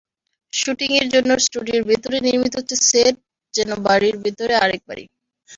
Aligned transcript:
শুটিংয়ের 0.53 1.07
জন্য 1.13 1.29
স্টুডিওর 1.45 1.83
ভেতরেই 1.89 2.25
নির্মিত 2.27 2.53
হচ্ছে 2.57 2.75
সেট, 2.89 3.15
যেন 3.53 3.69
বাড়ির 3.85 4.15
ভেতরে 4.23 4.53
আরেক 4.63 4.81
বাড়ি। 4.87 5.03